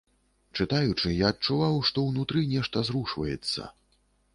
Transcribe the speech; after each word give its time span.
Чытаючы, 0.59 1.11
я 1.17 1.29
адчуваў, 1.35 1.79
што 1.91 2.09
ўнутры 2.09 2.45
нешта 2.59 2.77
зрушваецца. 2.93 3.73